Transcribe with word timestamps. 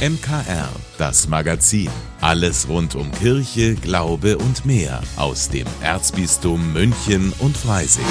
MKR, 0.00 0.70
das 0.96 1.28
Magazin. 1.28 1.90
Alles 2.22 2.70
rund 2.70 2.94
um 2.94 3.12
Kirche, 3.12 3.74
Glaube 3.74 4.38
und 4.38 4.64
mehr 4.64 5.02
aus 5.18 5.50
dem 5.50 5.66
Erzbistum 5.82 6.72
München 6.72 7.34
und 7.38 7.54
Freising. 7.54 8.06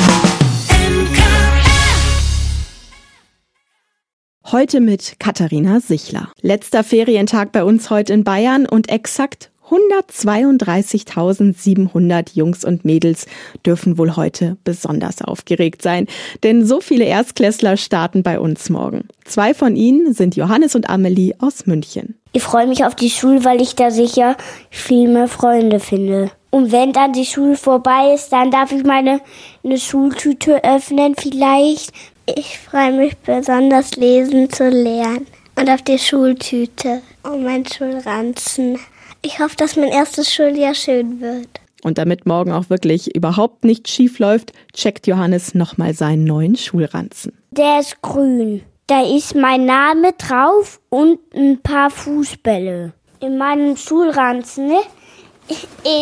Heute 4.46 4.82
mit 4.82 5.16
Katharina 5.20 5.80
Sichler. 5.80 6.32
Letzter 6.42 6.84
Ferientag 6.84 7.52
bei 7.52 7.64
uns 7.64 7.90
heute 7.90 8.14
in 8.14 8.24
Bayern 8.24 8.68
und 8.68 8.90
exakt 8.90 9.50
132.700 9.70 12.36
Jungs 12.36 12.66
und 12.66 12.86
Mädels 12.86 13.26
dürfen 13.66 13.98
wohl 13.98 14.16
heute 14.16 14.58
besonders 14.64 15.22
aufgeregt 15.22 15.82
sein, 15.82 16.08
denn 16.44 16.66
so 16.66 16.82
viele 16.82 17.06
Erstklässler 17.06 17.78
starten 17.78 18.24
bei 18.24 18.40
uns 18.40 18.70
morgen. 18.70 19.08
Zwei 19.26 19.54
von 19.54 19.76
ihnen 19.76 20.14
sind 20.14 20.36
Johannes 20.36 20.76
und 20.76 20.90
Amelie 20.90 21.34
aus 21.40 21.66
München. 21.66 22.16
Ich 22.34 22.44
freue 22.44 22.68
mich 22.68 22.86
auf 22.86 22.96
die 22.96 23.10
Schule, 23.10 23.44
weil 23.44 23.62
ich 23.62 23.76
da 23.76 23.92
sicher 23.92 24.38
viel 24.70 25.08
mehr 25.08 25.28
Freunde 25.28 25.80
finde. 25.80 26.32
Und 26.52 26.72
wenn 26.72 26.94
dann 26.94 27.14
die 27.14 27.26
Schule 27.26 27.56
vorbei 27.56 28.14
ist, 28.14 28.30
dann 28.30 28.52
darf 28.52 28.72
ich 28.72 28.84
meine 28.84 29.22
eine 29.64 29.78
Schultüte 29.78 30.64
öffnen 30.64 31.16
vielleicht. 31.16 31.92
Ich 32.26 32.60
freue 32.60 32.92
mich 32.92 33.18
besonders 33.18 33.96
lesen 33.96 34.50
zu 34.50 34.70
lernen 34.70 35.28
und 35.56 35.70
auf 35.70 35.82
die 35.82 36.00
Schultüte 36.00 37.02
und 37.24 37.44
meinen 37.44 37.66
Schulranzen. 37.66 38.80
Ich 39.22 39.40
hoffe, 39.40 39.56
dass 39.58 39.76
mein 39.76 39.90
erstes 39.90 40.34
Schuljahr 40.34 40.74
schön 40.74 41.20
wird. 41.20 41.50
Und 41.84 41.98
damit 41.98 42.26
morgen 42.26 42.52
auch 42.52 42.70
wirklich 42.70 43.16
überhaupt 43.16 43.64
nicht 43.64 43.88
schief 43.88 44.20
läuft, 44.20 44.54
checkt 44.74 45.08
Johannes 45.08 45.56
nochmal 45.56 45.94
seinen 45.94 46.24
neuen 46.24 46.56
Schulranzen. 46.56 47.38
Der 47.52 47.80
ist 47.80 48.02
grün. 48.02 48.62
Da 48.88 49.04
ist 49.04 49.36
mein 49.36 49.66
Name 49.66 50.14
drauf 50.14 50.80
und 50.90 51.20
ein 51.36 51.60
paar 51.62 51.90
Fußbälle. 51.90 52.94
In 53.20 53.38
meinem 53.38 53.78
Schulranzen 53.78 54.72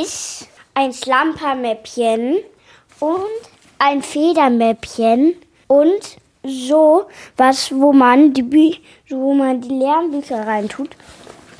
ist 0.01 0.47
ein 0.73 0.93
Slampermäppchen 0.93 2.37
und 2.99 3.21
ein 3.79 4.01
Federmäppchen 4.01 5.35
und 5.67 6.17
so 6.43 7.05
was, 7.35 7.71
wo 7.71 7.91
man 7.91 8.33
die, 8.33 8.79
wo 9.09 9.33
man 9.33 9.61
die 9.61 9.69
Lernbücher 9.69 10.45
reintut 10.47 10.95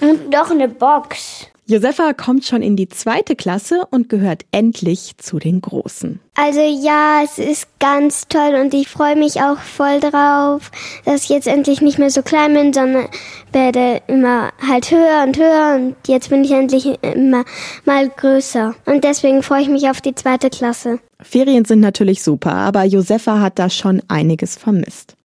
und 0.02 0.30
noch 0.30 0.52
eine 0.52 0.68
Box. 0.68 1.48
Josefa 1.70 2.14
kommt 2.14 2.46
schon 2.46 2.62
in 2.62 2.78
die 2.78 2.88
zweite 2.88 3.36
Klasse 3.36 3.86
und 3.92 4.08
gehört 4.08 4.46
endlich 4.54 5.18
zu 5.18 5.38
den 5.38 5.60
Großen. 5.60 6.22
Also 6.34 6.62
ja, 6.62 7.24
es 7.26 7.40
ist 7.40 7.68
ganz 7.80 8.30
toll 8.30 8.56
und 8.62 8.74
ich 8.74 8.88
freue 8.88 9.18
mich 9.18 9.42
auch 9.42 9.58
voll 9.58 10.00
drauf, 10.00 10.72
dass 11.04 11.24
ich 11.24 11.30
jetzt 11.30 11.46
endlich 11.46 11.82
nicht 11.82 12.00
mehr 12.00 12.10
so 12.10 12.22
klein 12.22 12.54
bin, 12.54 12.72
sondern 12.72 13.10
werde 13.52 14.02
immer 14.08 14.54
halt 14.66 14.90
höher 14.92 15.26
und 15.26 15.38
höher 15.38 15.76
und 15.76 15.96
jetzt 16.08 16.30
bin 16.30 16.46
ich 16.46 16.52
endlich 16.52 17.04
immer 17.04 17.44
mal 17.84 18.08
größer. 18.08 18.74
Und 18.86 19.04
deswegen 19.04 19.44
freue 19.44 19.64
ich 19.64 19.70
mich 19.70 19.90
auf 19.90 20.00
die 20.00 20.16
zweite 20.16 20.50
Klasse. 20.50 21.00
Ferien 21.20 21.66
sind 21.66 21.82
natürlich 21.82 22.24
super, 22.24 22.54
aber 22.54 22.86
Josefa 22.86 23.42
hat 23.42 23.60
da 23.60 23.70
schon 23.70 24.02
einiges 24.08 24.56
vermisst. 24.56 25.17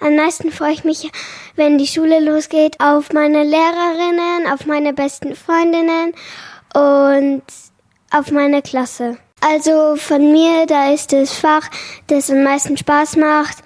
Am 0.00 0.16
meisten 0.16 0.50
freue 0.50 0.72
ich 0.72 0.84
mich, 0.84 1.10
wenn 1.56 1.78
die 1.78 1.86
Schule 1.86 2.20
losgeht, 2.20 2.80
auf 2.80 3.12
meine 3.12 3.44
Lehrerinnen, 3.44 4.46
auf 4.52 4.66
meine 4.66 4.92
besten 4.92 5.34
Freundinnen 5.34 6.12
und 6.74 7.42
auf 8.10 8.30
meine 8.30 8.62
Klasse. 8.62 9.18
Also 9.40 9.96
von 9.96 10.32
mir, 10.32 10.66
da 10.66 10.92
ist 10.92 11.12
das 11.12 11.34
Fach, 11.34 11.68
das 12.06 12.30
am 12.30 12.42
meisten 12.42 12.76
Spaß 12.76 13.16
macht, 13.16 13.58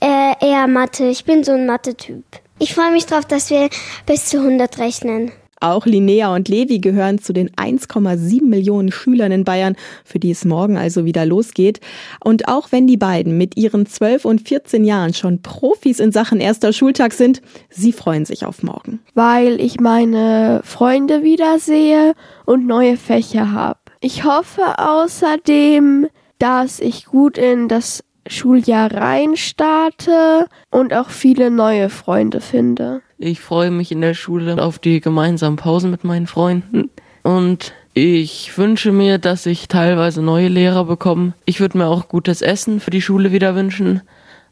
äh, 0.00 0.32
eher 0.40 0.66
Mathe. 0.66 1.04
Ich 1.06 1.24
bin 1.24 1.44
so 1.44 1.52
ein 1.52 1.66
Mathe-Typ. 1.66 2.24
Ich 2.58 2.74
freue 2.74 2.90
mich 2.90 3.06
drauf, 3.06 3.24
dass 3.24 3.50
wir 3.50 3.68
bis 4.06 4.26
zu 4.26 4.38
100 4.38 4.78
rechnen. 4.78 5.32
Auch 5.60 5.84
Linnea 5.84 6.34
und 6.34 6.48
Levi 6.48 6.78
gehören 6.78 7.18
zu 7.18 7.34
den 7.34 7.50
1,7 7.50 8.44
Millionen 8.44 8.90
Schülern 8.90 9.30
in 9.30 9.44
Bayern, 9.44 9.76
für 10.04 10.18
die 10.18 10.30
es 10.30 10.46
morgen 10.46 10.78
also 10.78 11.04
wieder 11.04 11.26
losgeht. 11.26 11.80
Und 12.24 12.48
auch 12.48 12.72
wenn 12.72 12.86
die 12.86 12.96
beiden 12.96 13.36
mit 13.36 13.58
ihren 13.58 13.84
12 13.84 14.24
und 14.24 14.48
14 14.48 14.84
Jahren 14.84 15.12
schon 15.12 15.42
Profis 15.42 16.00
in 16.00 16.12
Sachen 16.12 16.40
erster 16.40 16.72
Schultag 16.72 17.12
sind, 17.12 17.42
sie 17.68 17.92
freuen 17.92 18.24
sich 18.24 18.46
auf 18.46 18.62
morgen. 18.62 19.00
Weil 19.14 19.60
ich 19.60 19.80
meine 19.80 20.62
Freunde 20.64 21.22
wiedersehe 21.22 22.14
und 22.46 22.66
neue 22.66 22.96
Fächer 22.96 23.52
habe. 23.52 23.80
Ich 24.00 24.24
hoffe 24.24 24.62
außerdem, 24.78 26.06
dass 26.38 26.80
ich 26.80 27.04
gut 27.04 27.36
in 27.36 27.68
das 27.68 28.02
Schuljahr 28.26 28.92
rein 28.92 29.36
starte 29.36 30.46
und 30.70 30.94
auch 30.94 31.10
viele 31.10 31.50
neue 31.50 31.90
Freunde 31.90 32.40
finde. 32.40 33.02
Ich 33.22 33.40
freue 33.40 33.70
mich 33.70 33.92
in 33.92 34.00
der 34.00 34.14
Schule 34.14 34.62
auf 34.62 34.78
die 34.78 35.02
gemeinsamen 35.02 35.56
Pausen 35.56 35.90
mit 35.90 36.04
meinen 36.04 36.26
Freunden 36.26 36.88
und 37.22 37.74
ich 37.92 38.56
wünsche 38.56 38.92
mir, 38.92 39.18
dass 39.18 39.44
ich 39.44 39.68
teilweise 39.68 40.22
neue 40.22 40.48
Lehrer 40.48 40.86
bekomme. 40.86 41.34
Ich 41.44 41.60
würde 41.60 41.76
mir 41.76 41.88
auch 41.88 42.08
gutes 42.08 42.40
Essen 42.40 42.80
für 42.80 42.90
die 42.90 43.02
Schule 43.02 43.30
wieder 43.30 43.54
wünschen, 43.54 44.00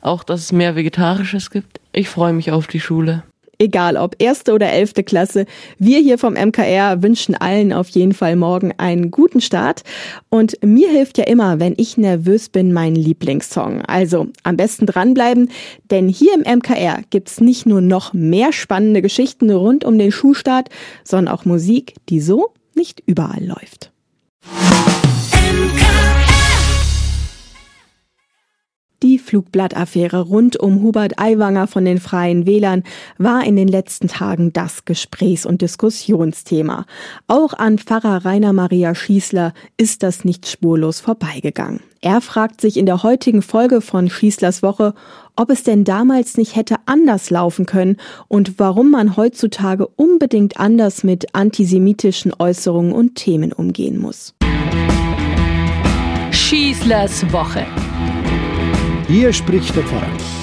auch 0.02 0.22
dass 0.22 0.40
es 0.40 0.52
mehr 0.52 0.76
Vegetarisches 0.76 1.50
gibt. 1.50 1.80
Ich 1.92 2.10
freue 2.10 2.34
mich 2.34 2.52
auf 2.52 2.66
die 2.66 2.80
Schule. 2.80 3.22
Egal 3.60 3.96
ob 3.96 4.14
erste 4.20 4.52
oder 4.52 4.70
elfte 4.70 5.02
Klasse, 5.02 5.44
wir 5.78 5.98
hier 5.98 6.16
vom 6.16 6.34
MKR 6.34 7.02
wünschen 7.02 7.34
allen 7.34 7.72
auf 7.72 7.88
jeden 7.88 8.12
Fall 8.12 8.36
morgen 8.36 8.72
einen 8.76 9.10
guten 9.10 9.40
Start. 9.40 9.82
Und 10.28 10.62
mir 10.64 10.88
hilft 10.90 11.18
ja 11.18 11.24
immer, 11.24 11.58
wenn 11.58 11.74
ich 11.76 11.96
nervös 11.96 12.50
bin, 12.50 12.72
mein 12.72 12.94
Lieblingssong. 12.94 13.82
Also 13.82 14.28
am 14.44 14.56
besten 14.56 14.86
dranbleiben, 14.86 15.50
denn 15.90 16.08
hier 16.08 16.34
im 16.34 16.58
MKR 16.58 17.02
gibt's 17.10 17.40
nicht 17.40 17.66
nur 17.66 17.80
noch 17.80 18.12
mehr 18.12 18.52
spannende 18.52 19.02
Geschichten 19.02 19.50
rund 19.50 19.84
um 19.84 19.98
den 19.98 20.12
Schulstart, 20.12 20.68
sondern 21.02 21.34
auch 21.34 21.44
Musik, 21.44 21.94
die 22.08 22.20
so 22.20 22.54
nicht 22.74 23.02
überall 23.06 23.44
läuft. 23.44 23.90
Die 29.04 29.20
Flugblattaffäre 29.20 30.22
rund 30.22 30.56
um 30.56 30.82
Hubert 30.82 31.20
Aiwanger 31.20 31.68
von 31.68 31.84
den 31.84 32.00
Freien 32.00 32.46
Wählern 32.46 32.82
war 33.16 33.44
in 33.44 33.54
den 33.54 33.68
letzten 33.68 34.08
Tagen 34.08 34.52
das 34.52 34.86
Gesprächs- 34.86 35.46
und 35.46 35.62
Diskussionsthema. 35.62 36.84
Auch 37.28 37.52
an 37.52 37.78
Pfarrer 37.78 38.24
Rainer 38.24 38.52
Maria 38.52 38.96
Schießler 38.96 39.54
ist 39.76 40.02
das 40.02 40.24
nicht 40.24 40.48
spurlos 40.48 40.98
vorbeigegangen. 40.98 41.78
Er 42.00 42.20
fragt 42.20 42.60
sich 42.60 42.76
in 42.76 42.86
der 42.86 43.04
heutigen 43.04 43.42
Folge 43.42 43.82
von 43.82 44.10
Schießlers 44.10 44.64
Woche, 44.64 44.94
ob 45.36 45.50
es 45.50 45.62
denn 45.62 45.84
damals 45.84 46.36
nicht 46.36 46.56
hätte 46.56 46.76
anders 46.86 47.30
laufen 47.30 47.66
können 47.66 47.98
und 48.26 48.58
warum 48.58 48.90
man 48.90 49.16
heutzutage 49.16 49.86
unbedingt 49.86 50.58
anders 50.58 51.04
mit 51.04 51.36
antisemitischen 51.36 52.32
Äußerungen 52.36 52.92
und 52.92 53.14
Themen 53.14 53.52
umgehen 53.52 53.98
muss. 53.98 54.34
Schießlers 56.32 57.32
Woche. 57.32 57.64
Hier 59.08 59.32
spricht 59.32 59.74
der 59.74 59.84
Pfarrer. 59.84 60.37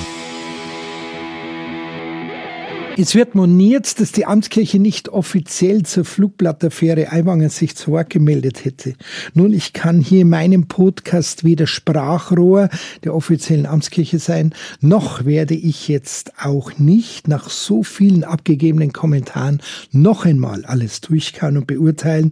Es 2.98 3.14
wird 3.14 3.36
moniert, 3.36 4.00
dass 4.00 4.14
die 4.14 4.26
Amtskirche 4.26 4.80
nicht 4.80 5.10
offiziell 5.10 5.84
zur 5.84 6.06
Flugblattaffäre 6.06 7.12
Aiwanger 7.12 7.50
sich 7.50 7.76
zu 7.76 7.92
Wort 7.92 8.10
gemeldet 8.10 8.64
hätte. 8.64 8.94
Nun, 9.34 9.52
ich 9.52 9.74
kann 9.74 10.00
hier 10.00 10.22
in 10.22 10.30
meinem 10.30 10.68
Podcast 10.68 11.44
weder 11.44 11.68
Sprachrohr 11.68 12.70
der 13.04 13.14
offiziellen 13.14 13.66
Amtskirche 13.66 14.18
sein, 14.20 14.54
noch 14.80 15.26
werde 15.26 15.56
ich 15.56 15.90
jetzt 15.90 16.40
auch 16.42 16.78
nicht 16.78 17.28
nach 17.28 17.50
so 17.50 17.84
vielen 17.84 18.24
abgegebenen 18.24 18.94
Kommentaren 18.94 19.62
noch 19.92 20.24
einmal 20.24 20.64
alles 20.64 21.02
durchkauen 21.02 21.58
und 21.58 21.68
beurteilen, 21.68 22.30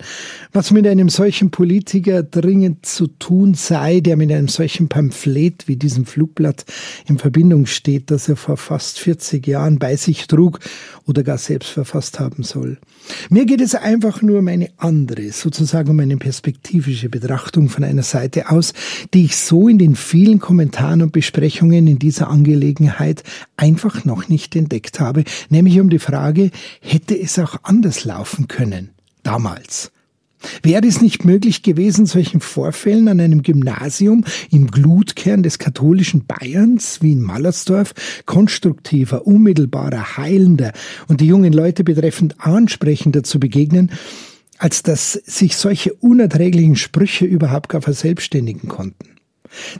was 0.53 0.71
mit 0.71 0.87
einem 0.87 1.09
solchen 1.09 1.51
Politiker 1.51 2.23
dringend 2.23 2.85
zu 2.85 3.07
tun 3.07 3.53
sei, 3.53 3.99
der 3.99 4.15
mit 4.15 4.31
einem 4.31 4.47
solchen 4.47 4.87
Pamphlet 4.87 5.67
wie 5.67 5.75
diesem 5.75 6.05
Flugblatt 6.05 6.63
in 7.05 7.17
Verbindung 7.17 7.65
steht, 7.65 8.11
das 8.11 8.29
er 8.29 8.37
vor 8.37 8.55
fast 8.55 8.99
40 8.99 9.45
Jahren 9.45 9.77
bei 9.77 9.97
sich 9.97 10.27
trug 10.27 10.52
Buch 10.53 10.59
oder 11.05 11.23
gar 11.23 11.37
selbst 11.37 11.69
verfasst 11.69 12.19
haben 12.19 12.43
soll. 12.43 12.77
Mir 13.29 13.45
geht 13.45 13.61
es 13.61 13.75
einfach 13.75 14.21
nur 14.21 14.39
um 14.39 14.47
eine 14.47 14.69
andere, 14.77 15.31
sozusagen 15.31 15.89
um 15.89 15.99
eine 15.99 16.17
perspektivische 16.17 17.09
Betrachtung 17.09 17.69
von 17.69 17.83
einer 17.83 18.03
Seite 18.03 18.49
aus, 18.49 18.73
die 19.13 19.25
ich 19.25 19.35
so 19.35 19.67
in 19.67 19.77
den 19.77 19.95
vielen 19.95 20.39
Kommentaren 20.39 21.01
und 21.01 21.11
Besprechungen 21.11 21.87
in 21.87 21.99
dieser 21.99 22.29
Angelegenheit 22.29 23.23
einfach 23.57 24.05
noch 24.05 24.29
nicht 24.29 24.55
entdeckt 24.55 24.99
habe, 24.99 25.23
nämlich 25.49 25.79
um 25.79 25.89
die 25.89 25.99
Frage, 25.99 26.51
hätte 26.79 27.19
es 27.19 27.37
auch 27.39 27.57
anders 27.63 28.05
laufen 28.05 28.47
können? 28.47 28.89
Damals. 29.23 29.91
Wäre 30.61 30.85
es 30.87 31.01
nicht 31.01 31.25
möglich 31.25 31.63
gewesen, 31.63 32.05
solchen 32.05 32.41
Vorfällen 32.41 33.07
an 33.07 33.19
einem 33.19 33.41
Gymnasium 33.41 34.23
im 34.51 34.67
Glutkern 34.67 35.43
des 35.43 35.59
katholischen 35.59 36.25
Bayerns 36.25 37.01
wie 37.01 37.13
in 37.13 37.21
Mallersdorf 37.21 37.93
konstruktiver, 38.25 39.25
unmittelbarer, 39.27 40.17
heilender 40.17 40.71
und 41.07 41.21
die 41.21 41.27
jungen 41.27 41.53
Leute 41.53 41.83
betreffend 41.83 42.35
ansprechender 42.39 43.23
zu 43.23 43.39
begegnen, 43.39 43.91
als 44.57 44.83
dass 44.83 45.13
sich 45.13 45.57
solche 45.57 45.93
unerträglichen 45.93 46.75
Sprüche 46.75 47.25
überhaupt 47.25 47.69
gar 47.69 47.81
verselbstständigen 47.81 48.69
konnten? 48.69 49.13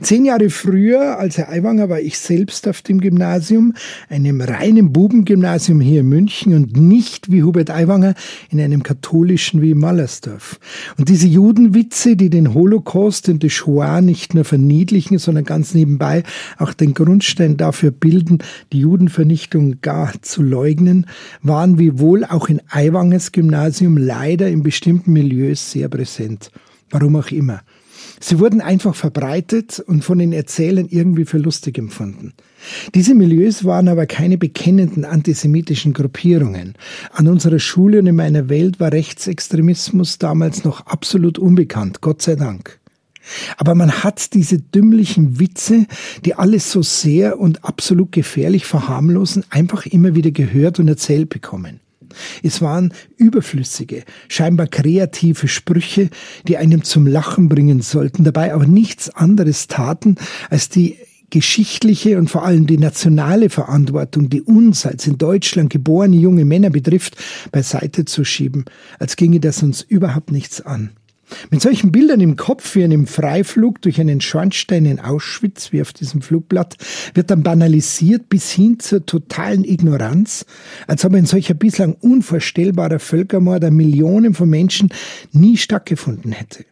Zehn 0.00 0.24
Jahre 0.24 0.50
früher, 0.50 1.18
als 1.18 1.38
Herr 1.38 1.50
Aiwanger, 1.50 1.88
war 1.88 2.00
ich 2.00 2.18
selbst 2.18 2.68
auf 2.68 2.82
dem 2.82 3.00
Gymnasium, 3.00 3.74
einem 4.08 4.40
reinen 4.40 4.92
Bubengymnasium 4.92 5.80
hier 5.80 6.00
in 6.00 6.08
München 6.08 6.54
und 6.54 6.76
nicht 6.76 7.30
wie 7.30 7.42
Hubert 7.42 7.70
Aiwanger 7.70 8.14
in 8.50 8.60
einem 8.60 8.82
katholischen 8.82 9.62
wie 9.62 9.74
Mallersdorf. 9.74 10.58
Und 10.98 11.08
diese 11.08 11.26
Judenwitze, 11.26 12.16
die 12.16 12.30
den 12.30 12.54
Holocaust 12.54 13.28
und 13.28 13.42
die 13.42 13.50
Shoah 13.50 14.00
nicht 14.00 14.34
nur 14.34 14.44
verniedlichen, 14.44 15.18
sondern 15.18 15.44
ganz 15.44 15.74
nebenbei 15.74 16.22
auch 16.58 16.72
den 16.72 16.94
Grundstein 16.94 17.56
dafür 17.56 17.90
bilden, 17.90 18.38
die 18.72 18.80
Judenvernichtung 18.80 19.80
gar 19.80 20.12
zu 20.22 20.42
leugnen, 20.42 21.06
waren 21.42 21.78
wie 21.78 21.98
wohl 21.98 22.24
auch 22.24 22.48
in 22.48 22.60
Aiwangers 22.70 23.32
Gymnasium 23.32 23.96
leider 23.96 24.48
in 24.48 24.62
bestimmten 24.62 25.12
Milieus 25.12 25.72
sehr 25.72 25.88
präsent. 25.88 26.50
Warum 26.90 27.16
auch 27.16 27.30
immer. 27.30 27.62
Sie 28.20 28.38
wurden 28.38 28.60
einfach 28.60 28.94
verbreitet 28.94 29.80
und 29.80 30.04
von 30.04 30.18
den 30.18 30.32
Erzählern 30.32 30.86
irgendwie 30.88 31.24
für 31.24 31.38
lustig 31.38 31.78
empfunden. 31.78 32.32
Diese 32.94 33.14
Milieus 33.14 33.64
waren 33.64 33.88
aber 33.88 34.06
keine 34.06 34.38
bekennenden 34.38 35.04
antisemitischen 35.04 35.92
Gruppierungen. 35.92 36.74
An 37.12 37.28
unserer 37.28 37.58
Schule 37.58 37.98
und 37.98 38.06
in 38.06 38.16
meiner 38.16 38.48
Welt 38.48 38.80
war 38.80 38.92
Rechtsextremismus 38.92 40.18
damals 40.18 40.64
noch 40.64 40.86
absolut 40.86 41.38
unbekannt, 41.38 42.00
Gott 42.00 42.22
sei 42.22 42.36
Dank. 42.36 42.78
Aber 43.56 43.74
man 43.74 44.04
hat 44.04 44.34
diese 44.34 44.58
dümmlichen 44.58 45.40
Witze, 45.40 45.86
die 46.24 46.34
alles 46.34 46.70
so 46.70 46.82
sehr 46.82 47.38
und 47.38 47.64
absolut 47.64 48.12
gefährlich 48.12 48.66
verharmlosen, 48.66 49.44
einfach 49.50 49.86
immer 49.86 50.14
wieder 50.14 50.30
gehört 50.30 50.78
und 50.78 50.88
erzählt 50.88 51.30
bekommen. 51.30 51.80
Es 52.42 52.60
waren 52.62 52.92
überflüssige, 53.16 54.04
scheinbar 54.28 54.66
kreative 54.66 55.48
Sprüche, 55.48 56.10
die 56.46 56.56
einem 56.56 56.84
zum 56.84 57.06
Lachen 57.06 57.48
bringen 57.48 57.82
sollten, 57.82 58.24
dabei 58.24 58.54
auch 58.54 58.64
nichts 58.64 59.10
anderes 59.10 59.66
taten, 59.66 60.16
als 60.50 60.68
die 60.68 60.96
geschichtliche 61.30 62.18
und 62.18 62.30
vor 62.30 62.44
allem 62.44 62.66
die 62.66 62.78
nationale 62.78 63.50
Verantwortung, 63.50 64.30
die 64.30 64.42
uns 64.42 64.86
als 64.86 65.06
in 65.06 65.18
Deutschland 65.18 65.70
geborene 65.70 66.16
junge 66.16 66.44
Männer 66.44 66.70
betrifft, 66.70 67.16
beiseite 67.50 68.04
zu 68.04 68.24
schieben, 68.24 68.66
als 68.98 69.16
ginge 69.16 69.40
das 69.40 69.62
uns 69.62 69.82
überhaupt 69.82 70.30
nichts 70.30 70.60
an. 70.60 70.90
Mit 71.50 71.62
solchen 71.62 71.92
Bildern 71.92 72.20
im 72.20 72.36
Kopf 72.36 72.74
wie 72.74 72.84
einem 72.84 73.06
Freiflug 73.06 73.80
durch 73.82 74.00
einen 74.00 74.20
Schornstein 74.20 74.86
in 74.86 75.00
Auschwitz, 75.00 75.72
wie 75.72 75.80
auf 75.80 75.92
diesem 75.92 76.22
Flugblatt, 76.22 76.76
wird 77.14 77.30
dann 77.30 77.42
banalisiert 77.42 78.28
bis 78.28 78.50
hin 78.50 78.78
zur 78.80 79.06
totalen 79.06 79.64
Ignoranz, 79.64 80.46
als 80.86 81.04
ob 81.04 81.14
ein 81.14 81.26
solcher 81.26 81.54
bislang 81.54 81.94
unvorstellbarer 81.94 82.98
Völkermord 82.98 83.64
an 83.64 83.74
Millionen 83.74 84.34
von 84.34 84.48
Menschen 84.48 84.90
nie 85.32 85.56
stattgefunden 85.56 86.32
hätte. 86.32 86.64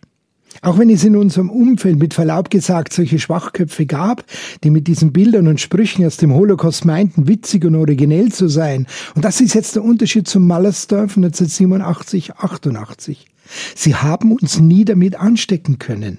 Auch 0.61 0.79
wenn 0.79 0.91
es 0.91 1.03
in 1.03 1.17
unserem 1.17 1.51
Umfeld 1.51 1.99
mit 1.99 2.15
Verlaub 2.15 2.51
gesagt 2.51 2.93
solche 2.93 3.19
Schwachköpfe 3.19 3.87
gab, 3.87 4.25
die 4.63 4.71
mit 4.71 4.87
diesen 4.87 5.13
Bildern 5.13 5.49
und 5.49 5.61
Sprüchen 5.61 6.05
aus 6.05 6.19
dem 6.19 6.35
Holocaust 6.35 6.85
meinten, 6.85 7.27
witzig 7.27 7.65
und 7.65 7.75
originell 7.75 8.31
zu 8.31 8.49
sein. 8.49 8.87
Und 9.15 9.25
das 9.25 9.41
ist 9.41 9.55
jetzt 9.55 9.77
der 9.77 9.85
Unterschied 9.85 10.29
zum 10.29 10.47
Mallersdorf 10.47 11.17
1987, 11.17 12.35
88. 12.37 13.32
Sie 13.75 13.95
haben 13.95 14.33
uns 14.33 14.61
nie 14.61 14.85
damit 14.85 15.17
anstecken 15.17 15.79
können. 15.79 16.19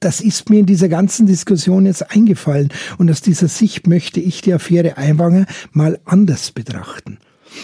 Das 0.00 0.20
ist 0.20 0.50
mir 0.50 0.60
in 0.60 0.66
dieser 0.66 0.88
ganzen 0.88 1.26
Diskussion 1.26 1.86
jetzt 1.86 2.10
eingefallen 2.10 2.68
und 2.98 3.10
aus 3.10 3.22
dieser 3.22 3.48
Sicht 3.48 3.86
möchte 3.86 4.20
ich 4.20 4.42
die 4.42 4.52
Affäre 4.52 4.98
Einwanger 4.98 5.46
mal 5.72 5.98
anders 6.04 6.50
betrachten. 6.50 7.18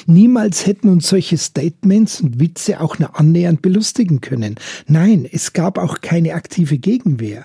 Niemals 0.07 0.67
hätten 0.67 0.89
uns 0.89 1.09
solche 1.09 1.37
Statements 1.37 2.21
und 2.21 2.41
Witze 2.41 2.81
auch 2.81 2.99
nur 2.99 3.19
annähernd 3.19 3.61
belustigen 3.61 4.21
können. 4.21 4.55
Nein, 4.87 5.29
es 5.31 5.53
gab 5.53 5.79
auch 5.79 6.01
keine 6.01 6.35
aktive 6.35 6.79
Gegenwehr. 6.79 7.45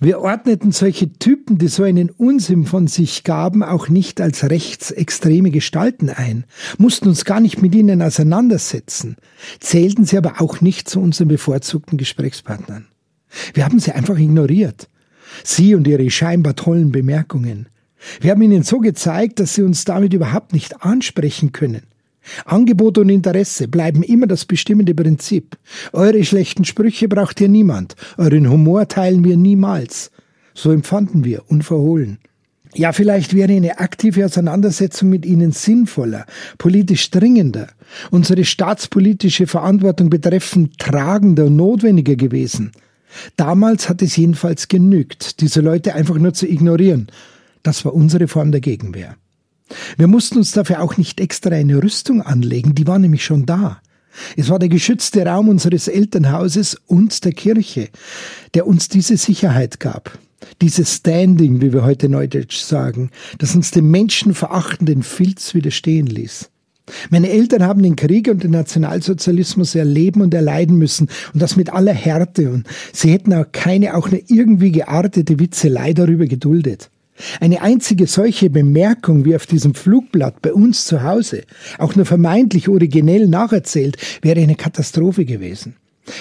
Wir 0.00 0.20
ordneten 0.20 0.72
solche 0.72 1.12
Typen, 1.12 1.58
die 1.58 1.68
so 1.68 1.82
einen 1.82 2.10
Unsinn 2.10 2.64
von 2.64 2.86
sich 2.86 3.24
gaben, 3.24 3.62
auch 3.62 3.88
nicht 3.88 4.20
als 4.20 4.48
rechtsextreme 4.48 5.50
Gestalten 5.50 6.10
ein, 6.10 6.44
mussten 6.78 7.08
uns 7.08 7.24
gar 7.24 7.40
nicht 7.40 7.62
mit 7.62 7.74
ihnen 7.74 8.02
auseinandersetzen, 8.02 9.16
zählten 9.60 10.04
sie 10.04 10.18
aber 10.18 10.40
auch 10.40 10.60
nicht 10.60 10.88
zu 10.88 11.00
unseren 11.00 11.28
bevorzugten 11.28 11.98
Gesprächspartnern. 11.98 12.86
Wir 13.54 13.64
haben 13.64 13.78
sie 13.78 13.92
einfach 13.92 14.18
ignoriert. 14.18 14.88
Sie 15.44 15.74
und 15.74 15.86
ihre 15.86 16.10
scheinbar 16.10 16.56
tollen 16.56 16.90
Bemerkungen. 16.90 17.68
Wir 18.20 18.30
haben 18.30 18.42
ihnen 18.42 18.62
so 18.62 18.78
gezeigt, 18.78 19.40
dass 19.40 19.54
sie 19.54 19.62
uns 19.62 19.84
damit 19.84 20.14
überhaupt 20.14 20.52
nicht 20.52 20.82
ansprechen 20.82 21.52
können. 21.52 21.82
Angebot 22.44 22.98
und 22.98 23.08
Interesse 23.08 23.68
bleiben 23.68 24.02
immer 24.02 24.26
das 24.26 24.44
bestimmende 24.44 24.94
Prinzip. 24.94 25.56
Eure 25.92 26.24
schlechten 26.24 26.64
Sprüche 26.64 27.08
braucht 27.08 27.40
ihr 27.40 27.48
niemand, 27.48 27.96
euren 28.16 28.50
Humor 28.50 28.88
teilen 28.88 29.24
wir 29.24 29.36
niemals. 29.36 30.10
So 30.54 30.72
empfanden 30.72 31.24
wir, 31.24 31.42
unverhohlen. 31.48 32.18
Ja, 32.74 32.92
vielleicht 32.92 33.34
wäre 33.34 33.52
eine 33.52 33.78
aktive 33.78 34.24
Auseinandersetzung 34.24 35.08
mit 35.08 35.24
ihnen 35.24 35.52
sinnvoller, 35.52 36.26
politisch 36.58 37.10
dringender, 37.10 37.68
unsere 38.10 38.44
staatspolitische 38.44 39.46
Verantwortung 39.46 40.10
betreffend 40.10 40.78
tragender 40.78 41.46
und 41.46 41.56
notwendiger 41.56 42.16
gewesen. 42.16 42.72
Damals 43.36 43.88
hat 43.88 44.02
es 44.02 44.16
jedenfalls 44.16 44.68
genügt, 44.68 45.40
diese 45.40 45.60
Leute 45.60 45.94
einfach 45.94 46.18
nur 46.18 46.34
zu 46.34 46.46
ignorieren. 46.46 47.08
Das 47.62 47.84
war 47.84 47.94
unsere 47.94 48.28
Form 48.28 48.52
der 48.52 48.60
Gegenwehr. 48.60 49.16
Wir 49.96 50.06
mussten 50.06 50.38
uns 50.38 50.52
dafür 50.52 50.82
auch 50.82 50.96
nicht 50.96 51.20
extra 51.20 51.50
eine 51.50 51.82
Rüstung 51.82 52.22
anlegen, 52.22 52.74
die 52.74 52.86
war 52.86 52.98
nämlich 52.98 53.24
schon 53.24 53.46
da. 53.46 53.80
Es 54.36 54.48
war 54.48 54.58
der 54.58 54.68
geschützte 54.68 55.24
Raum 55.24 55.48
unseres 55.48 55.88
Elternhauses 55.88 56.76
und 56.86 57.24
der 57.24 57.32
Kirche, 57.32 57.88
der 58.54 58.66
uns 58.66 58.88
diese 58.88 59.16
Sicherheit 59.16 59.80
gab. 59.80 60.18
Dieses 60.60 60.94
Standing, 60.94 61.60
wie 61.60 61.72
wir 61.72 61.84
heute 61.84 62.08
neudeutsch 62.08 62.58
sagen, 62.58 63.10
das 63.38 63.54
uns 63.54 63.70
dem 63.70 63.90
menschenverachtenden 63.90 65.02
Filz 65.02 65.54
widerstehen 65.54 66.06
ließ. 66.06 66.50
Meine 67.10 67.28
Eltern 67.28 67.64
haben 67.64 67.82
den 67.82 67.96
Krieg 67.96 68.28
und 68.28 68.42
den 68.42 68.52
Nationalsozialismus 68.52 69.74
erleben 69.74 70.22
und 70.22 70.32
erleiden 70.32 70.78
müssen 70.78 71.08
und 71.34 71.42
das 71.42 71.56
mit 71.56 71.70
aller 71.70 71.92
Härte 71.92 72.50
und 72.50 72.66
sie 72.92 73.10
hätten 73.10 73.34
auch 73.34 73.46
keine 73.52 73.94
auch 73.94 74.10
nur 74.10 74.20
irgendwie 74.28 74.72
geartete 74.72 75.38
Witzelei 75.38 75.92
darüber 75.92 76.26
geduldet. 76.26 76.90
Eine 77.40 77.62
einzige 77.62 78.06
solche 78.06 78.50
Bemerkung 78.50 79.24
wie 79.24 79.36
auf 79.36 79.46
diesem 79.46 79.74
Flugblatt 79.74 80.42
bei 80.42 80.52
uns 80.52 80.84
zu 80.84 81.02
Hause, 81.02 81.42
auch 81.78 81.96
nur 81.96 82.06
vermeintlich 82.06 82.68
originell 82.68 83.26
nacherzählt, 83.26 83.96
wäre 84.22 84.40
eine 84.40 84.56
Katastrophe 84.56 85.24
gewesen. 85.24 85.76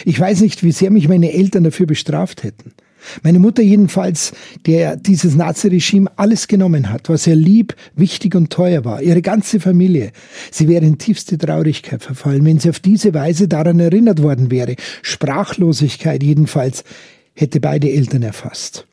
Ich 0.05 0.19
weiß 0.19 0.41
nicht, 0.41 0.63
wie 0.63 0.71
sehr 0.71 0.91
mich 0.91 1.07
meine 1.07 1.33
Eltern 1.33 1.63
dafür 1.63 1.85
bestraft 1.85 2.43
hätten. 2.43 2.73
Meine 3.23 3.39
Mutter 3.39 3.61
jedenfalls, 3.63 4.33
der 4.65 4.97
dieses 4.97 5.35
Naziregime 5.35 6.11
alles 6.17 6.47
genommen 6.47 6.89
hat, 6.89 7.09
was 7.09 7.27
ihr 7.27 7.35
lieb, 7.35 7.75
wichtig 7.95 8.35
und 8.35 8.51
teuer 8.51 8.85
war, 8.85 9.01
ihre 9.01 9.21
ganze 9.21 9.59
Familie. 9.59 10.11
Sie 10.51 10.67
wäre 10.67 10.85
in 10.85 10.97
tiefste 10.97 11.37
Traurigkeit 11.37 12.03
verfallen, 12.03 12.43
wenn 12.45 12.59
sie 12.59 12.69
auf 12.69 12.79
diese 12.79 13.13
Weise 13.13 13.47
daran 13.47 13.79
erinnert 13.79 14.21
worden 14.21 14.51
wäre. 14.51 14.75
Sprachlosigkeit 15.03 16.23
jedenfalls 16.23 16.83
hätte 17.33 17.59
beide 17.59 17.89
Eltern 17.91 18.23
erfasst. 18.23 18.87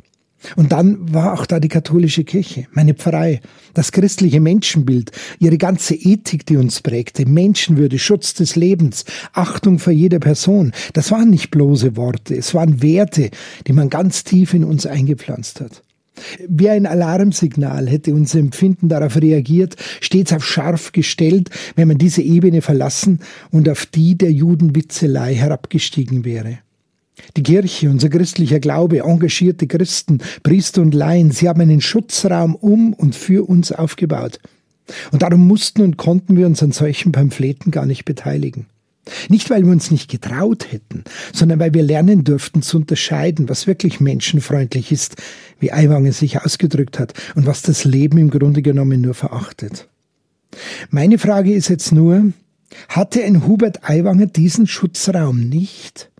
Und 0.56 0.72
dann 0.72 1.12
war 1.12 1.34
auch 1.34 1.46
da 1.46 1.60
die 1.60 1.68
katholische 1.68 2.24
Kirche, 2.24 2.66
meine 2.72 2.94
Pfarrei, 2.94 3.40
das 3.72 3.92
christliche 3.92 4.40
Menschenbild, 4.40 5.12
ihre 5.38 5.58
ganze 5.58 5.94
Ethik, 5.94 6.46
die 6.46 6.56
uns 6.56 6.80
prägte, 6.80 7.26
Menschenwürde, 7.26 7.98
Schutz 7.98 8.34
des 8.34 8.56
Lebens, 8.56 9.04
Achtung 9.32 9.78
vor 9.78 9.92
jeder 9.92 10.18
Person. 10.18 10.72
Das 10.92 11.10
waren 11.10 11.30
nicht 11.30 11.50
bloße 11.50 11.96
Worte, 11.96 12.36
es 12.36 12.54
waren 12.54 12.82
Werte, 12.82 13.30
die 13.66 13.72
man 13.72 13.90
ganz 13.90 14.24
tief 14.24 14.54
in 14.54 14.64
uns 14.64 14.86
eingepflanzt 14.86 15.60
hat. 15.60 15.82
Wie 16.48 16.70
ein 16.70 16.86
Alarmsignal 16.86 17.88
hätte 17.88 18.14
unser 18.14 18.38
Empfinden 18.38 18.88
darauf 18.88 19.16
reagiert, 19.16 19.74
stets 20.00 20.32
auf 20.32 20.44
scharf 20.44 20.92
gestellt, 20.92 21.50
wenn 21.74 21.88
man 21.88 21.98
diese 21.98 22.22
Ebene 22.22 22.62
verlassen 22.62 23.20
und 23.50 23.68
auf 23.68 23.86
die 23.86 24.16
der 24.16 24.30
Judenwitzelei 24.30 25.34
herabgestiegen 25.34 26.24
wäre. 26.24 26.58
Die 27.36 27.42
Kirche, 27.42 27.90
unser 27.90 28.08
christlicher 28.08 28.60
Glaube, 28.60 29.00
engagierte 29.00 29.66
Christen, 29.66 30.18
Priester 30.42 30.82
und 30.82 30.94
Laien, 30.94 31.30
sie 31.30 31.48
haben 31.48 31.60
einen 31.60 31.80
Schutzraum 31.80 32.54
um 32.54 32.92
und 32.92 33.14
für 33.14 33.48
uns 33.48 33.72
aufgebaut. 33.72 34.40
Und 35.12 35.22
darum 35.22 35.46
mussten 35.46 35.82
und 35.82 35.96
konnten 35.96 36.36
wir 36.36 36.46
uns 36.46 36.62
an 36.62 36.72
solchen 36.72 37.12
Pamphleten 37.12 37.70
gar 37.70 37.86
nicht 37.86 38.04
beteiligen. 38.04 38.66
Nicht, 39.28 39.50
weil 39.50 39.64
wir 39.64 39.72
uns 39.72 39.90
nicht 39.90 40.10
getraut 40.10 40.72
hätten, 40.72 41.04
sondern 41.32 41.58
weil 41.58 41.74
wir 41.74 41.82
lernen 41.82 42.24
dürften 42.24 42.62
zu 42.62 42.78
unterscheiden, 42.78 43.48
was 43.48 43.66
wirklich 43.66 44.00
menschenfreundlich 44.00 44.92
ist, 44.92 45.16
wie 45.60 45.72
Aiwanger 45.72 46.12
sich 46.12 46.40
ausgedrückt 46.40 46.98
hat, 46.98 47.12
und 47.34 47.46
was 47.46 47.62
das 47.62 47.84
Leben 47.84 48.18
im 48.18 48.30
Grunde 48.30 48.62
genommen 48.62 49.02
nur 49.02 49.14
verachtet. 49.14 49.88
Meine 50.90 51.18
Frage 51.18 51.52
ist 51.52 51.68
jetzt 51.68 51.92
nur, 51.92 52.32
hatte 52.88 53.22
ein 53.22 53.46
Hubert 53.46 53.88
Aiwanger 53.88 54.26
diesen 54.26 54.66
Schutzraum 54.66 55.48
nicht? 55.48 56.10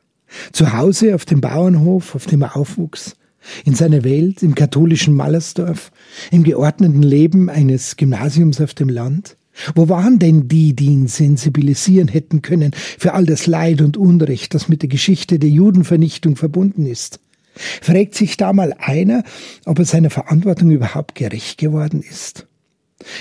Zu 0.52 0.72
Hause 0.72 1.14
auf 1.14 1.24
dem 1.24 1.40
Bauernhof, 1.40 2.14
auf 2.14 2.26
dem 2.26 2.42
er 2.42 2.56
aufwuchs, 2.56 3.16
in 3.64 3.74
seiner 3.74 4.04
Welt, 4.04 4.42
im 4.42 4.54
katholischen 4.54 5.14
Mallersdorf, 5.14 5.92
im 6.30 6.44
geordneten 6.44 7.02
Leben 7.02 7.50
eines 7.50 7.96
Gymnasiums 7.96 8.60
auf 8.60 8.74
dem 8.74 8.88
Land? 8.88 9.36
Wo 9.74 9.88
waren 9.88 10.18
denn 10.18 10.48
die, 10.48 10.74
die 10.74 10.86
ihn 10.86 11.06
sensibilisieren 11.06 12.08
hätten 12.08 12.42
können 12.42 12.72
für 12.98 13.14
all 13.14 13.24
das 13.24 13.46
Leid 13.46 13.82
und 13.82 13.96
Unrecht, 13.96 14.54
das 14.54 14.68
mit 14.68 14.82
der 14.82 14.88
Geschichte 14.88 15.38
der 15.38 15.50
Judenvernichtung 15.50 16.36
verbunden 16.36 16.86
ist? 16.86 17.20
Fragt 17.54 18.16
sich 18.16 18.36
da 18.36 18.52
mal 18.52 18.74
einer, 18.78 19.22
ob 19.64 19.78
er 19.78 19.84
seiner 19.84 20.10
Verantwortung 20.10 20.70
überhaupt 20.70 21.14
gerecht 21.14 21.58
geworden 21.58 22.02
ist? 22.02 22.48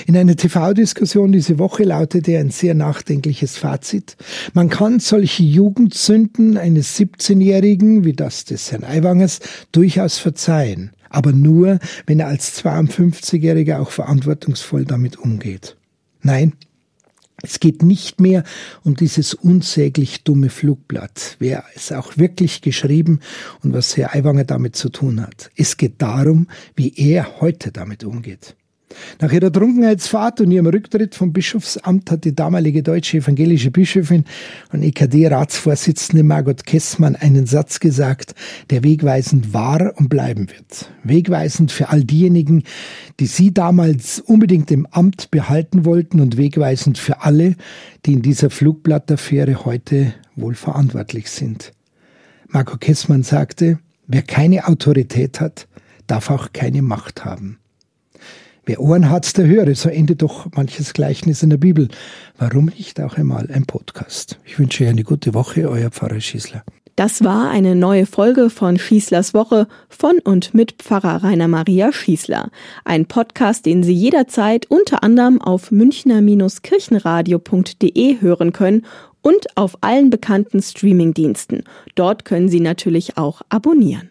In 0.07 0.17
einer 0.17 0.35
TV-Diskussion 0.35 1.31
diese 1.31 1.59
Woche 1.59 1.83
lautete 1.83 2.37
ein 2.37 2.51
sehr 2.51 2.73
nachdenkliches 2.73 3.57
Fazit. 3.57 4.17
Man 4.53 4.69
kann 4.69 4.99
solche 4.99 5.43
Jugendsünden 5.43 6.57
eines 6.57 6.97
17-Jährigen, 6.99 8.03
wie 8.03 8.13
das 8.13 8.45
des 8.45 8.71
Herrn 8.71 8.83
Aiwangers, 8.83 9.39
durchaus 9.71 10.17
verzeihen. 10.17 10.91
Aber 11.09 11.31
nur, 11.31 11.79
wenn 12.07 12.19
er 12.19 12.27
als 12.27 12.63
52-Jähriger 12.63 13.79
auch 13.79 13.91
verantwortungsvoll 13.91 14.85
damit 14.85 15.17
umgeht. 15.19 15.77
Nein, 16.21 16.53
es 17.45 17.59
geht 17.59 17.83
nicht 17.83 18.21
mehr 18.21 18.43
um 18.83 18.95
dieses 18.95 19.33
unsäglich 19.33 20.23
dumme 20.23 20.49
Flugblatt, 20.49 21.35
wer 21.39 21.65
es 21.75 21.91
auch 21.91 22.17
wirklich 22.17 22.61
geschrieben 22.61 23.19
und 23.61 23.73
was 23.73 23.97
Herr 23.97 24.15
Aiwanger 24.15 24.45
damit 24.45 24.77
zu 24.77 24.89
tun 24.89 25.21
hat. 25.21 25.51
Es 25.57 25.75
geht 25.75 26.01
darum, 26.01 26.47
wie 26.75 26.93
er 26.95 27.41
heute 27.41 27.73
damit 27.73 28.05
umgeht. 28.05 28.55
Nach 29.19 29.31
ihrer 29.31 29.51
Trunkenheitsfahrt 29.51 30.41
und 30.41 30.51
ihrem 30.51 30.67
Rücktritt 30.67 31.15
vom 31.15 31.33
Bischofsamt 31.33 32.11
hat 32.11 32.25
die 32.25 32.35
damalige 32.35 32.83
deutsche 32.83 33.17
evangelische 33.17 33.71
Bischöfin 33.71 34.25
und 34.71 34.83
EKD-Ratsvorsitzende 34.83 36.23
Margot 36.23 36.65
Kessmann 36.65 37.15
einen 37.15 37.45
Satz 37.45 37.79
gesagt, 37.79 38.35
der 38.69 38.83
wegweisend 38.83 39.53
war 39.53 39.93
und 39.97 40.09
bleiben 40.09 40.47
wird. 40.49 40.91
Wegweisend 41.03 41.71
für 41.71 41.89
all 41.89 42.03
diejenigen, 42.03 42.63
die 43.19 43.27
sie 43.27 43.53
damals 43.53 44.19
unbedingt 44.19 44.71
im 44.71 44.85
Amt 44.91 45.31
behalten 45.31 45.85
wollten 45.85 46.19
und 46.19 46.37
wegweisend 46.37 46.97
für 46.97 47.21
alle, 47.21 47.55
die 48.05 48.13
in 48.13 48.21
dieser 48.21 48.49
Flugblattaffäre 48.49 49.65
heute 49.65 50.13
wohl 50.35 50.55
verantwortlich 50.55 51.29
sind. 51.29 51.71
Margot 52.47 52.81
Kessmann 52.81 53.23
sagte, 53.23 53.79
wer 54.07 54.21
keine 54.21 54.67
Autorität 54.67 55.39
hat, 55.39 55.67
darf 56.07 56.29
auch 56.29 56.53
keine 56.53 56.81
Macht 56.81 57.25
haben. 57.25 57.57
Wer 58.65 58.79
Ohren 58.79 59.09
hat, 59.09 59.37
der 59.37 59.45
höre, 59.45 59.75
so 59.75 59.89
endet 59.89 60.21
doch 60.21 60.47
manches 60.55 60.93
Gleichnis 60.93 61.43
in 61.43 61.49
der 61.49 61.57
Bibel. 61.57 61.89
Warum 62.37 62.71
nicht 62.77 63.01
auch 63.01 63.17
einmal 63.17 63.49
ein 63.51 63.65
Podcast? 63.65 64.39
Ich 64.45 64.57
wünsche 64.57 64.85
euch 64.85 64.89
eine 64.89 65.03
gute 65.03 65.33
Woche, 65.33 65.69
euer 65.69 65.91
Pfarrer 65.91 66.21
Schießler. 66.21 66.63
Das 66.95 67.25
war 67.25 67.49
eine 67.49 67.75
neue 67.75 68.05
Folge 68.05 68.49
von 68.49 68.77
Schießlers 68.77 69.33
Woche 69.33 69.67
von 69.89 70.19
und 70.23 70.53
mit 70.53 70.71
Pfarrer 70.73 71.23
Rainer 71.23 71.49
Maria 71.49 71.91
Schießler. 71.91 72.51
Ein 72.85 73.07
Podcast, 73.07 73.65
den 73.65 73.83
Sie 73.83 73.93
jederzeit 73.93 74.67
unter 74.67 75.03
anderem 75.03 75.41
auf 75.41 75.69
münchner-kirchenradio.de 75.71 78.21
hören 78.21 78.53
können 78.53 78.85
und 79.21 79.57
auf 79.57 79.77
allen 79.81 80.09
bekannten 80.09 80.61
Streamingdiensten. 80.61 81.63
Dort 81.95 82.23
können 82.23 82.47
Sie 82.47 82.61
natürlich 82.61 83.17
auch 83.17 83.41
abonnieren. 83.49 84.09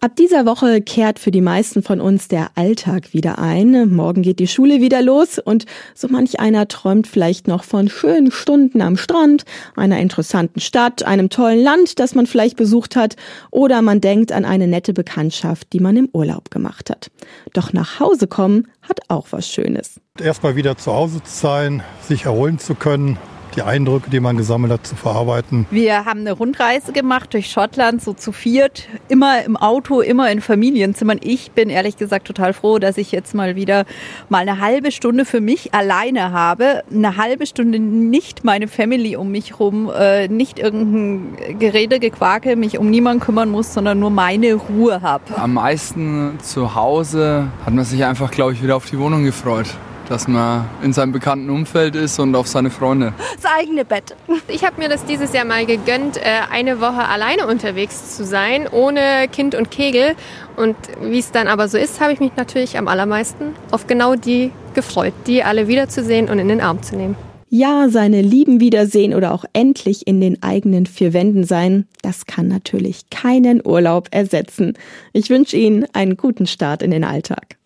Ab 0.00 0.14
dieser 0.14 0.46
Woche 0.46 0.80
kehrt 0.80 1.18
für 1.18 1.32
die 1.32 1.40
meisten 1.40 1.82
von 1.82 2.00
uns 2.00 2.28
der 2.28 2.52
Alltag 2.54 3.12
wieder 3.14 3.40
ein. 3.40 3.92
Morgen 3.92 4.22
geht 4.22 4.38
die 4.38 4.46
Schule 4.46 4.80
wieder 4.80 5.02
los 5.02 5.40
und 5.40 5.66
so 5.92 6.06
manch 6.06 6.38
einer 6.38 6.68
träumt 6.68 7.08
vielleicht 7.08 7.48
noch 7.48 7.64
von 7.64 7.88
schönen 7.88 8.30
Stunden 8.30 8.80
am 8.80 8.96
Strand, 8.96 9.44
einer 9.74 9.98
interessanten 9.98 10.60
Stadt, 10.60 11.02
einem 11.02 11.30
tollen 11.30 11.60
Land, 11.60 11.98
das 11.98 12.14
man 12.14 12.28
vielleicht 12.28 12.56
besucht 12.56 12.94
hat 12.94 13.16
oder 13.50 13.82
man 13.82 14.00
denkt 14.00 14.30
an 14.30 14.44
eine 14.44 14.68
nette 14.68 14.92
Bekanntschaft, 14.92 15.72
die 15.72 15.80
man 15.80 15.96
im 15.96 16.08
Urlaub 16.12 16.52
gemacht 16.52 16.90
hat. 16.90 17.10
Doch 17.52 17.72
nach 17.72 17.98
Hause 17.98 18.28
kommen 18.28 18.68
hat 18.82 19.00
auch 19.08 19.26
was 19.32 19.48
Schönes. 19.48 20.00
Erstmal 20.20 20.54
wieder 20.54 20.76
zu 20.76 20.92
Hause 20.92 21.24
zu 21.24 21.32
sein, 21.32 21.82
sich 22.02 22.26
erholen 22.26 22.60
zu 22.60 22.76
können, 22.76 23.18
die 23.58 23.62
Eindrücke, 23.62 24.08
die 24.08 24.20
man 24.20 24.36
gesammelt 24.36 24.72
hat, 24.72 24.86
zu 24.86 24.94
verarbeiten. 24.94 25.66
Wir 25.72 26.04
haben 26.04 26.20
eine 26.20 26.30
Rundreise 26.30 26.92
gemacht 26.92 27.34
durch 27.34 27.50
Schottland, 27.50 28.00
so 28.00 28.12
zu 28.12 28.30
viert, 28.30 28.88
immer 29.08 29.42
im 29.44 29.56
Auto, 29.56 30.00
immer 30.00 30.30
in 30.30 30.40
Familienzimmern. 30.40 31.18
Ich 31.20 31.50
bin 31.50 31.68
ehrlich 31.68 31.96
gesagt 31.96 32.28
total 32.28 32.52
froh, 32.52 32.78
dass 32.78 32.96
ich 32.98 33.10
jetzt 33.10 33.34
mal 33.34 33.56
wieder 33.56 33.84
mal 34.28 34.38
eine 34.38 34.60
halbe 34.60 34.92
Stunde 34.92 35.24
für 35.24 35.40
mich 35.40 35.74
alleine 35.74 36.30
habe. 36.30 36.84
Eine 36.94 37.16
halbe 37.16 37.46
Stunde 37.46 37.80
nicht 37.80 38.44
meine 38.44 38.68
Family 38.68 39.16
um 39.16 39.32
mich 39.32 39.58
rum, 39.58 39.90
äh, 39.92 40.28
nicht 40.28 40.60
irgendein 40.60 41.58
Gerede, 41.58 41.98
Gequake, 41.98 42.54
mich 42.54 42.78
um 42.78 42.90
niemanden 42.90 43.20
kümmern 43.20 43.50
muss, 43.50 43.74
sondern 43.74 43.98
nur 43.98 44.10
meine 44.10 44.54
Ruhe 44.54 45.02
habe. 45.02 45.24
Am 45.36 45.54
meisten 45.54 46.38
zu 46.42 46.76
Hause 46.76 47.48
hat 47.66 47.74
man 47.74 47.84
sich 47.84 48.04
einfach, 48.04 48.30
glaube 48.30 48.52
ich, 48.52 48.62
wieder 48.62 48.76
auf 48.76 48.86
die 48.86 49.00
Wohnung 49.00 49.24
gefreut 49.24 49.66
dass 50.08 50.28
man 50.28 50.68
in 50.82 50.92
seinem 50.92 51.12
bekannten 51.12 51.50
Umfeld 51.50 51.94
ist 51.94 52.18
und 52.18 52.34
auf 52.34 52.46
seine 52.46 52.70
Freunde. 52.70 53.12
Das 53.40 53.50
eigene 53.58 53.84
Bett. 53.84 54.16
Ich 54.48 54.64
habe 54.64 54.80
mir 54.80 54.88
das 54.88 55.04
dieses 55.04 55.32
Jahr 55.32 55.44
mal 55.44 55.66
gegönnt, 55.66 56.16
äh, 56.16 56.22
eine 56.50 56.80
Woche 56.80 57.06
alleine 57.08 57.46
unterwegs 57.46 58.16
zu 58.16 58.24
sein, 58.24 58.66
ohne 58.70 59.28
Kind 59.30 59.54
und 59.54 59.70
Kegel. 59.70 60.14
Und 60.56 60.76
wie 61.00 61.18
es 61.18 61.30
dann 61.30 61.48
aber 61.48 61.68
so 61.68 61.78
ist, 61.78 62.00
habe 62.00 62.12
ich 62.12 62.20
mich 62.20 62.32
natürlich 62.36 62.78
am 62.78 62.88
allermeisten 62.88 63.54
auf 63.70 63.86
genau 63.86 64.14
die 64.14 64.50
gefreut, 64.74 65.14
die 65.26 65.44
alle 65.44 65.68
wiederzusehen 65.68 66.28
und 66.28 66.38
in 66.38 66.48
den 66.48 66.60
Arm 66.60 66.82
zu 66.82 66.96
nehmen. 66.96 67.16
Ja, 67.50 67.88
seine 67.88 68.20
Lieben 68.20 68.60
wiedersehen 68.60 69.14
oder 69.14 69.32
auch 69.32 69.44
endlich 69.54 70.06
in 70.06 70.20
den 70.20 70.42
eigenen 70.42 70.84
vier 70.84 71.14
Wänden 71.14 71.44
sein, 71.44 71.86
das 72.02 72.26
kann 72.26 72.46
natürlich 72.46 73.08
keinen 73.08 73.66
Urlaub 73.66 74.08
ersetzen. 74.10 74.74
Ich 75.14 75.30
wünsche 75.30 75.56
Ihnen 75.56 75.86
einen 75.94 76.18
guten 76.18 76.46
Start 76.46 76.82
in 76.82 76.90
den 76.90 77.04
Alltag. 77.04 77.56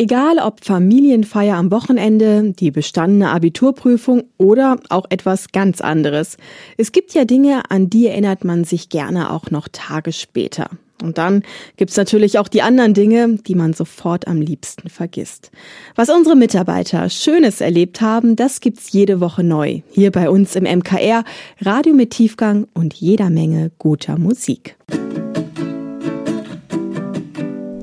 Egal 0.00 0.38
ob 0.38 0.64
Familienfeier 0.64 1.56
am 1.56 1.72
Wochenende, 1.72 2.52
die 2.52 2.70
bestandene 2.70 3.30
Abiturprüfung 3.30 4.22
oder 4.36 4.78
auch 4.90 5.06
etwas 5.10 5.50
ganz 5.50 5.80
anderes. 5.80 6.36
Es 6.76 6.92
gibt 6.92 7.14
ja 7.14 7.24
Dinge, 7.24 7.68
an 7.68 7.90
die 7.90 8.06
erinnert 8.06 8.44
man 8.44 8.62
sich 8.62 8.90
gerne 8.90 9.32
auch 9.32 9.50
noch 9.50 9.66
Tage 9.72 10.12
später. 10.12 10.70
Und 11.02 11.18
dann 11.18 11.42
gibt's 11.76 11.96
natürlich 11.96 12.38
auch 12.38 12.46
die 12.46 12.62
anderen 12.62 12.94
Dinge, 12.94 13.38
die 13.44 13.56
man 13.56 13.72
sofort 13.72 14.28
am 14.28 14.40
liebsten 14.40 14.88
vergisst. 14.88 15.50
Was 15.96 16.10
unsere 16.10 16.36
Mitarbeiter 16.36 17.10
Schönes 17.10 17.60
erlebt 17.60 18.00
haben, 18.00 18.36
das 18.36 18.60
gibt's 18.60 18.92
jede 18.92 19.18
Woche 19.18 19.42
neu. 19.42 19.80
Hier 19.90 20.12
bei 20.12 20.30
uns 20.30 20.54
im 20.54 20.62
MKR, 20.62 21.24
Radio 21.60 21.92
mit 21.92 22.10
Tiefgang 22.10 22.68
und 22.72 22.94
jeder 22.94 23.30
Menge 23.30 23.72
guter 23.78 24.16
Musik. 24.16 24.76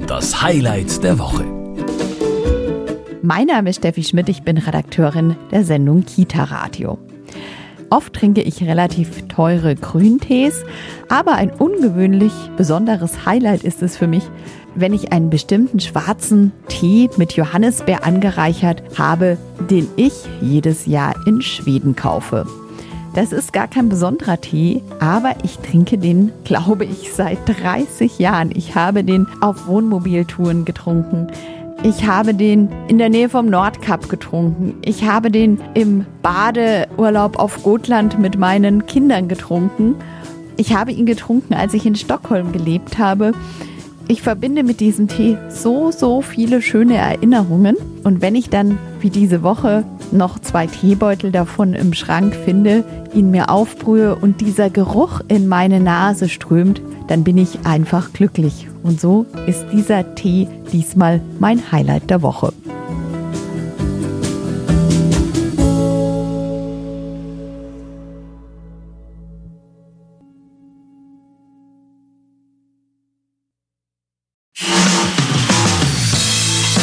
Das 0.08 0.42
Highlight 0.42 1.04
der 1.04 1.20
Woche. 1.20 1.55
Mein 3.26 3.48
Name 3.48 3.72
ist 3.72 3.78
Steffi 3.78 4.04
Schmidt, 4.04 4.30
ich 4.30 4.44
bin 4.44 4.60
Redakteurin 4.60 5.36
der 5.50 5.64
Sendung 5.64 6.06
Kita 6.06 6.44
Radio. 6.44 7.00
Oft 7.90 8.14
trinke 8.14 8.44
ich 8.44 8.62
relativ 8.62 9.28
teure 9.28 9.74
Grüntees, 9.74 10.64
aber 11.10 11.34
ein 11.34 11.50
ungewöhnlich 11.50 12.32
besonderes 12.56 13.26
Highlight 13.26 13.64
ist 13.64 13.82
es 13.82 13.98
für 13.98 14.06
mich, 14.06 14.22
wenn 14.76 14.94
ich 14.94 15.12
einen 15.12 15.32
bestimmten 15.32 15.80
schwarzen 15.80 16.52
Tee 16.68 17.10
mit 17.18 17.34
Johannisbeer 17.34 18.06
angereichert 18.06 18.84
habe, 18.96 19.40
den 19.72 19.88
ich 19.96 20.14
jedes 20.40 20.86
Jahr 20.86 21.16
in 21.26 21.42
Schweden 21.42 21.96
kaufe. 21.96 22.46
Das 23.16 23.32
ist 23.32 23.54
gar 23.54 23.68
kein 23.68 23.90
besonderer 23.90 24.40
Tee, 24.40 24.84
aber 25.00 25.34
ich 25.42 25.58
trinke 25.58 25.98
den, 25.98 26.32
glaube 26.44 26.86
ich, 26.86 27.12
seit 27.12 27.40
30 27.48 28.20
Jahren. 28.20 28.52
Ich 28.54 28.76
habe 28.76 29.04
den 29.04 29.26
auf 29.42 29.66
Wohnmobiltouren 29.66 30.64
getrunken. 30.64 31.32
Ich 31.84 32.08
habe 32.08 32.34
den 32.34 32.70
in 32.88 32.98
der 32.98 33.10
Nähe 33.10 33.30
vom 33.30 33.46
Nordkap 33.48 34.10
getrunken. 34.10 34.76
Ich 34.84 35.04
habe 35.04 35.30
den 35.30 35.60
im 35.74 36.06
Badeurlaub 36.22 37.38
auf 37.38 37.62
Gotland 37.64 38.20
mit 38.20 38.38
meinen 38.38 38.86
Kindern 38.86 39.28
getrunken. 39.28 39.96
Ich 40.58 40.76
habe 40.76 40.92
ihn 40.92 41.06
getrunken, 41.06 41.54
als 41.54 41.74
ich 41.74 41.86
in 41.86 41.96
Stockholm 41.96 42.52
gelebt 42.52 42.98
habe. 42.98 43.34
Ich 44.08 44.22
verbinde 44.22 44.64
mit 44.64 44.80
diesem 44.80 45.08
Tee 45.08 45.38
so, 45.50 45.92
so 45.92 46.22
viele 46.22 46.62
schöne 46.62 46.96
Erinnerungen. 46.96 47.76
Und 48.04 48.22
wenn 48.22 48.36
ich 48.36 48.50
dann, 48.50 48.78
wie 49.00 49.10
diese 49.10 49.42
Woche, 49.42 49.84
noch 50.12 50.40
zwei 50.40 50.68
Teebeutel 50.68 51.32
davon 51.32 51.74
im 51.74 51.94
Schrank 51.94 52.36
finde, 52.36 52.84
ihn 53.14 53.32
mir 53.32 53.50
aufbrühe 53.50 54.16
und 54.16 54.42
dieser 54.42 54.70
Geruch 54.70 55.22
in 55.28 55.48
meine 55.48 55.80
Nase 55.80 56.30
strömt, 56.30 56.82
dann 57.08 57.24
bin 57.24 57.38
ich 57.38 57.66
einfach 57.66 58.14
glücklich. 58.14 58.68
Und 58.86 59.02
so 59.02 59.26
ist 59.48 59.66
dieser 59.74 60.14
Tee 60.14 60.48
diesmal 60.72 61.20
mein 61.40 61.72
Highlight 61.72 62.08
der 62.12 62.22
Woche. 62.22 62.54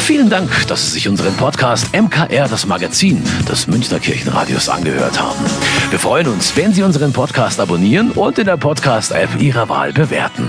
Vielen 0.04 0.28
Dank, 0.28 0.66
dass 0.66 0.86
Sie 0.86 0.90
sich 0.94 1.08
unseren 1.08 1.34
Podcast 1.36 1.94
MKR, 1.94 2.48
das 2.48 2.66
Magazin 2.66 3.22
des 3.48 3.68
Münchner 3.68 4.00
Kirchenradios, 4.00 4.68
angehört 4.68 5.22
haben. 5.22 5.38
Wir 5.90 6.00
freuen 6.00 6.26
uns, 6.26 6.56
wenn 6.56 6.72
Sie 6.72 6.82
unseren 6.82 7.12
Podcast 7.12 7.60
abonnieren 7.60 8.10
und 8.10 8.40
in 8.40 8.46
der 8.46 8.56
Podcast-App 8.56 9.40
Ihrer 9.40 9.68
Wahl 9.68 9.92
bewerten. 9.92 10.48